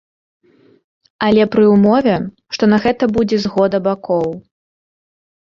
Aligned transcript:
Але 1.27 1.43
пры 1.55 1.65
ўмове, 1.73 2.15
што 2.57 2.63
на 2.73 2.77
гэта 2.87 3.03
будзе 3.19 3.37
згода 3.45 3.77
бакоў. 3.91 4.27